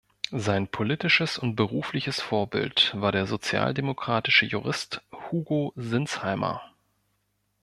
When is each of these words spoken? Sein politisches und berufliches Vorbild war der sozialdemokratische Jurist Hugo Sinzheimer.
Sein 0.33 0.67
politisches 0.67 1.37
und 1.37 1.55
berufliches 1.55 2.19
Vorbild 2.21 2.91
war 2.95 3.11
der 3.11 3.27
sozialdemokratische 3.27 4.47
Jurist 4.47 4.99
Hugo 5.31 5.73
Sinzheimer. 5.75 6.63